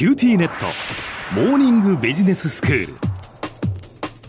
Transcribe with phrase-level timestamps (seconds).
[0.00, 0.64] QTnet。
[1.34, 2.94] モーニングビジネススクール。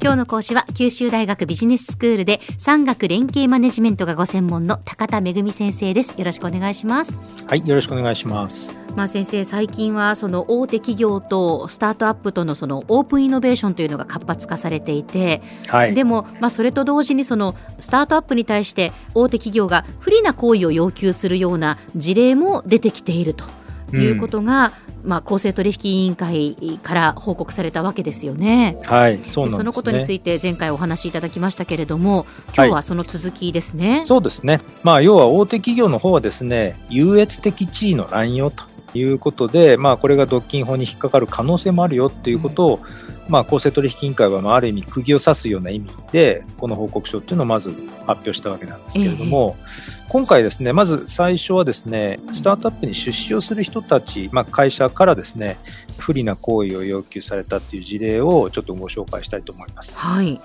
[0.00, 6.16] 今日の講師は九州大学ビジネススクールで産学連携マネジメントがご専門の高田仁先生です。
[6.16, 7.18] よろしくお願いします。
[7.48, 8.78] はいよろしくお願いします。
[8.94, 24.72] まあ先生最近はその大手企業とスタートアップとのそのオープンイノベーションというのが活発化されていて、はい、でもまあそれと同時にそのスタートアップに対して大手企業が不利な行為を要求するような事例も出てきているということが、
[25.02, 28.78] うん、まあ、公正取引委員会から報告されたわけですよね。
[28.84, 33.98] はい、そ、ね、そのことについて前回お話しいただきましたけれども、今日はその続きですね。
[33.98, 34.60] はい、そうですね。
[34.82, 38.64] まあ、要は大手企業の方はですね、優越的地位の乱用と
[38.94, 47.70] いうことで、まあ、これが独禁法に引っかかる可能性もあるよということを、うんまあ、公正取引委員会はまあある意味釘を刺すような意味でこの報告書っていうのをまず
[48.06, 55.58] 発表したわけなんですけれども、えー、今回ですねまず最初はですねスタートアップに出資をする人たち、まあ、会社からですね
[55.98, 59.96] 不利な行為を要求されたっていう事例をちょっとご紹介したいと思います。
[59.96, 60.40] はい。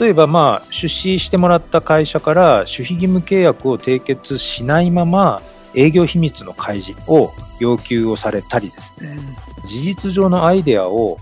[0.00, 5.42] 例えば、まあ、出資してもらった会社から守秘義務契約を締結しないまま
[5.74, 7.30] 営業秘密の開示を
[7.60, 9.18] 要求をされたりですね、
[9.62, 11.18] うん、事実上のアイデアを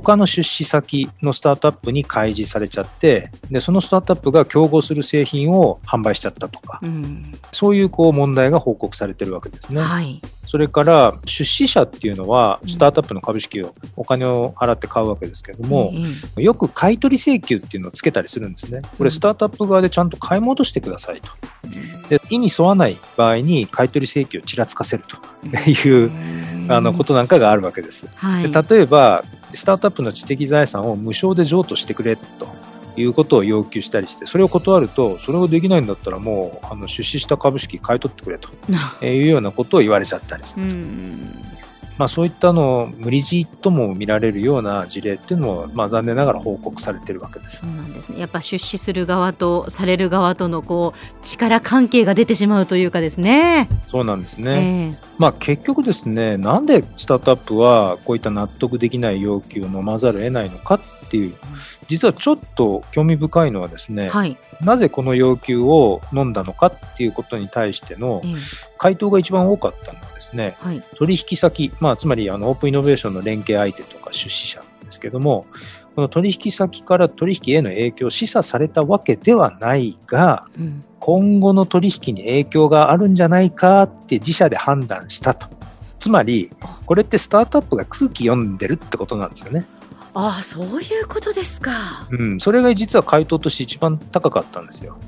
[0.00, 9.82] 他の出資先のスタートアップに開示されちゃってでそのスタートアップが競合する製品を販売しちゃったとか、うん、そういうこう問題が報告されてるわけですね。
[9.82, 15.92] はい、それから出資者っていうのはスタートアップの株式をお金を払って買うわけですけれども、
[16.36, 18.80] うん、よく買取請求っていうのをつけたりするんですね。
[18.96, 21.30] これスタートアップ側でちゃんと買い戻してくださいと。
[22.08, 26.10] で意に沿わない場合に買取請求をちらつかせるという、
[26.68, 28.08] あのことなんかがあるわけです。
[28.14, 29.22] はい、で例えば
[29.56, 32.48] スタートアップの知的財産を無償で譲渡してくれと
[32.96, 38.50] いうことを要求したりして、それを断ると、それをできないんだったらもう、あの出資した株式買い取ってくれと
[39.04, 40.44] いうようなことを言われちゃったり。
[40.44, 40.62] する。
[41.98, 47.58] まあ、そういったの無理強いとも見られるような事例っていうのも、まあ、残念ながら報告されてるわけです。
[47.58, 48.18] そうなんですね。
[48.18, 53.68] やっぱ出資する側とされる側とのこう力関係が出てしまうというかですね。
[53.90, 60.80] そうなんですね、えー、まあ、結局ですねなんでスタートアップはこういった納得できない要求を飲まざるを得ないのかっ
[61.10, 61.34] ていう
[61.88, 68.22] 実はちょっと興味深いのはですね、はい、なぜこの要求を飲んだのかっていうことに対しての
[68.78, 75.46] 回答が一番多かったのはですね、はい、取引先、まあ、つまりあのオープンイノベーションの連携相手とか出資者ですけども
[75.94, 85.48] この取引先から取引への影響を示唆されたわけではないが、うん、今後の取引に影響があるんじゃないかって自社で判断したと。
[85.98, 86.50] つまり、
[86.86, 89.66] これってスタートアップが空気読んでるってことなんですよね。
[90.14, 92.06] ああそういうことですか。
[92.10, 94.98] うん、それが実は回答として一番高かったんですよ。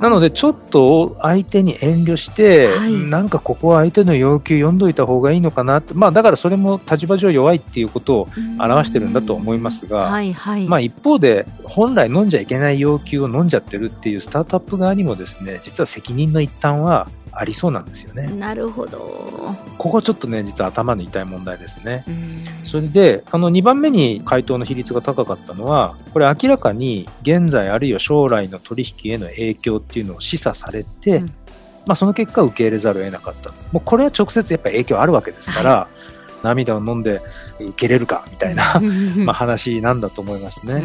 [0.00, 17.08] なのでちょっと相手に遠慮して、はい、なんかここは相手の要求読んどいた方がいいのかなって、まあだからそれも立場上弱いっていうことを表してるんだと思いますが、はいはい、まあ一方で本来飲んじゃいけない要求を飲んじゃってるっていうスタートアップ側にもですね、実は責任の一端は
[17.38, 18.26] ありそうなんですよね。
[18.26, 19.54] なるほど。
[19.78, 22.04] ここちょっとね、実は頭の痛い問題ですね。
[22.64, 31.26] それで、あの2番目に回答の比率が高かったのは、これ明らかに現在あるいは将来の取引への影響っていうのを示唆されて、うん、
[31.86, 33.50] まあ、その結果受け入れざるを得なかった。
[33.70, 35.97] もうこれは直接やっぱり影響あるわけですから、はい
[36.42, 37.20] 涙を飲んで
[37.60, 38.80] 受けれるかみたいな
[39.24, 40.82] まあ話なんだと思いますね。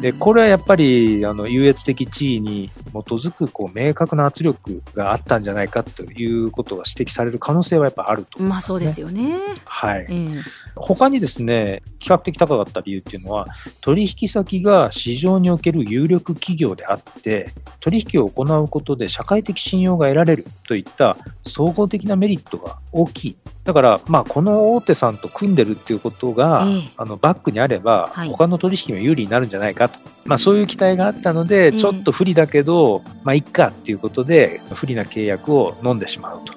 [0.00, 9.38] でこれはやっぱりあの優越的地位に基づくこう明確な圧力があったんじゃないかということが指摘される可能性はやっぱあると思います、ね、まあそうですよね。
[9.64, 10.06] はい。
[10.08, 10.42] えー、
[10.76, 13.46] 他にですね比較的高かった理由っていうのは
[13.80, 23.36] 取引先が市場における有力企業であって取引を行うことで社会的信用が得られるといった総合的なメリットが大きい
[23.68, 36.54] だから、まあ、この大手さんと組んでるっていうことが、えー、あのバックにあれば、はい、他の取引も有利になるんじゃないかと、まあ、そういう期待があったので、ちょっと不利だけど、まあ、いっかっていうことで、不利な契約を飲んでしまうと。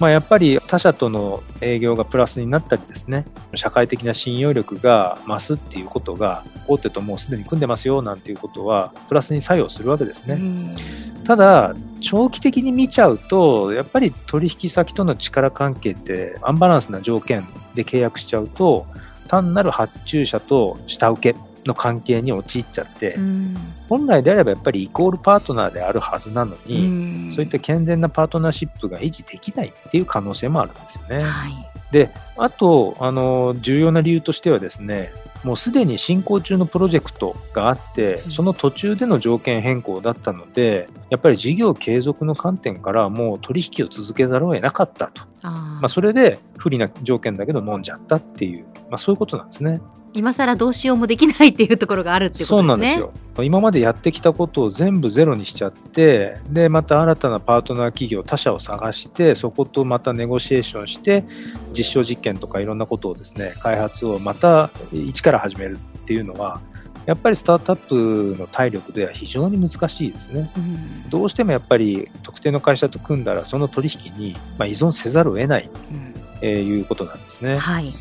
[0.00, 3.24] まあ、やっぱり他社との営業がプラスになったりですね、
[3.54, 10.74] 社会的な信用力が増すっていうことが、大手ともうすでに組んでますよなんていうことは、プラスに作用するわけですね。
[11.22, 18.86] ただ、長期的に見ちゃうと、やっぱり取引先との力関係ってアンバランスな条件で契約しちゃうと、
[19.28, 23.56] 単なる発注者と下請けの関係に陥っちゃって、うん、
[23.88, 31.22] 本来であればやっぱりイコールパートナーであるはずなのに、うん、そういった健全なパートナーシップが維持できないっていう可能性もあるんですよね。
[31.22, 31.52] はい、
[31.90, 35.12] で、あと、あの、重要な理由としてはですね、
[35.44, 45.22] もうすでに進行中のプロジェクトがあって、その途中での条件変更だったので、やっぱり事業継続の観点からもう取引を続けざるを得なかったと。
[45.42, 49.80] まあ、それで不利な条件だけど飲んじゃったっていう、まあ、そういうことなんですね。
[50.14, 52.62] 今更どうしようもできないっていうところがあるっていうことですね。
[52.62, 53.44] そうなんですよ。
[53.44, 61.24] 今までやってきたことを全部ゼロにしちゃって、で、また新たなパートナー企業、他社を探して、そことまたネゴシエーションして、
[61.72, 66.60] 実証実験とかいろんなことをですね、開発をまた一から始めるっていうのは、
[67.08, 77.56] やっぱりスタートアップの体力では非常に難しいですね、うん、どうしてもやっぱり特定の会社と組んだらその取引にま依存せざるを得ない、うん、えー、いうことなんですね。
[77.56, 77.94] はい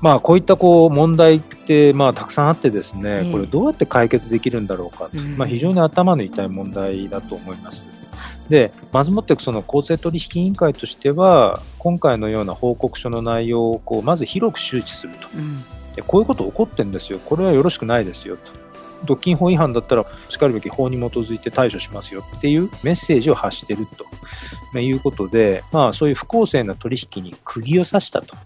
[0.00, 7.86] まあ、こういったこう問題ってまあたくさんあってですね、これどうやって解決できるんだろうか、うん、まあ、非常に頭の痛い問題だと思います。
[8.48, 15.64] でまずもってその公正取引委員会としては今回のような報告書の内容をこうまず広く周知すると、うん、
[16.06, 18.65] こういうこと起こってんですよ、これはよろしくないですよと。
[19.04, 24.06] 独禁法違反だったら、しかるべき法に基づいて対処しますよっていうメッセージを発していると。
[24.80, 28.36] いうことで、まあ、そういう不公正な取引に釘を刺したと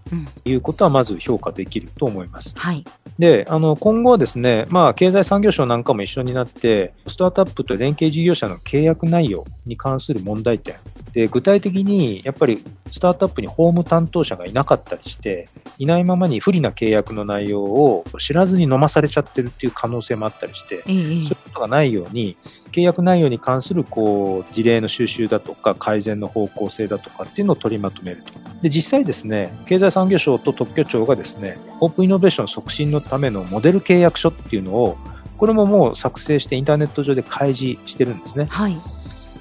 [0.44, 2.55] いうことは、まず評価できると思います。
[2.55, 2.85] うんはい、
[3.19, 10.76] であの今後はですね、まあ、経済産業省なんかも一緒になって、スタートアップと連携事業者の契約内容に関する問題点
[11.12, 15.48] で具体的にやっぱりスタートアップに法務担当者がいなかったりして
[15.78, 22.36] いないままに不利な契約の内容を知らずに飲まされちゃってるっていう可能性もあったりして、そういうことがないように
[22.72, 28.32] 契約内容に関するこう事例の収集だとか改善の方向性だとかっていうのを取りまとめると。
[28.62, 34.96] で実際ですね経済産業省と特許庁がですねオープンイノベーション促進のためのモデル契約書っていうのを
[35.38, 38.46] これももう作成してインターネット上で開示してるんですね。
[38.50, 39.00] はい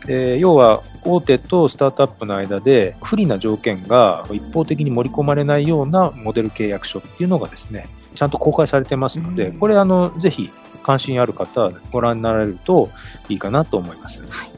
[0.10, 10.50] えー、要は大手とスタートアップの間で不利な条件が一方的に盛り込まれないようなモデル契約書っていうのがですねちゃんと公開されてますので、これあのぜひ
[10.84, 12.90] 関心ある方ご覧になられると
[13.30, 14.52] いいかなと思います、はい、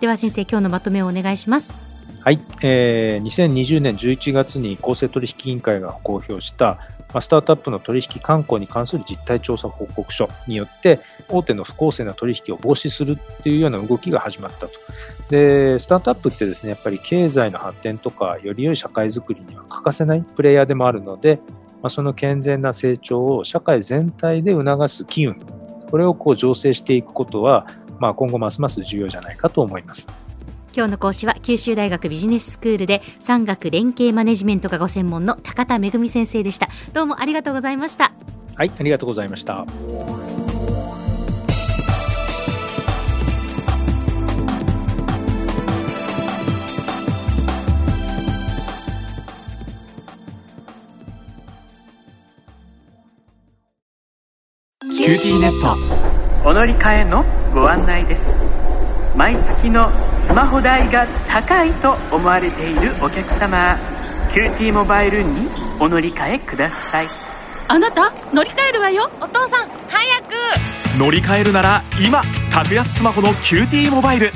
[0.00, 1.72] では先生今日のまとめをお願いします。
[2.20, 6.78] はい、えー、2020年11月に公正取引委員会が公表した
[7.14, 14.72] ま、スタートアップの取引慣行に関する実態調査報告書によって、大手の不公正な取引を防止するっていうような動きが始まったと。
[15.30, 21.40] で、スタートアップってですね、やっぱり経済の発展とか、より良い社会づくりには欠かせないプレイヤーでもあるので、
[21.82, 25.40] まあ、その健全な成長を社会全体で促す機運、
[25.90, 27.66] これをこう醸成していくことは、
[28.00, 30.08] まあ、今後ますます重要じゃないかと思います。
[30.76, 36.68] 今日の講師は九州大学ビジネススクールで産学連携マネジメントがご専門の高田恵先生でした。
[36.92, 38.12] どうもありがとうございました。
[38.56, 39.64] はいありがとうございました。
[54.80, 56.48] QT net。
[56.48, 57.24] お乗り換えの
[57.54, 58.20] ご案内です。
[59.16, 59.88] 毎月の
[60.28, 63.76] スマホ代が高いと思われているお客様
[64.32, 65.48] QTモバイルに
[65.78, 67.06] お乗り換えください。
[67.68, 69.10] あなた乗り換えるわよ。
[69.20, 70.98] お父さん早く。
[70.98, 72.22] 乗り換えるなら今
[72.52, 74.32] 格安スマホの QTモバイル